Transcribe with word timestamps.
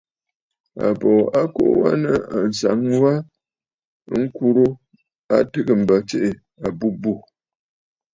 Àbòò 0.85 1.17
a 1.39 1.41
kuu 1.53 1.73
wa 1.81 1.89
nɨ̂ 2.03 2.15
ànsaŋ 2.37 2.81
wa 3.03 3.13
ŋkurə 4.21 4.65
a 5.35 5.37
tɨgə̀ 5.51 5.75
m̀bə 5.81 5.95
tsiʼì 6.07 6.29
àbûbû. 6.65 7.11